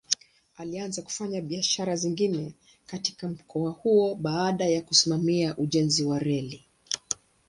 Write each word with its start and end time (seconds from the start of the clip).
Alianza 0.57 1.01
kufanya 1.01 1.41
biashara 1.41 1.95
zingine 1.95 2.53
katika 2.85 3.27
mkoa 3.29 3.71
huo 3.71 4.15
baada 4.15 4.65
ya 4.65 4.81
kusimamia 4.81 5.57
ujenzi 5.57 6.03
wa 6.03 6.19
reli. 6.19 6.65